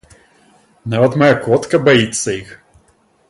Нават 0.93 1.17
мая 1.23 1.29
котка 1.45 1.81
баіцца 1.89 2.29
іх. 2.41 2.49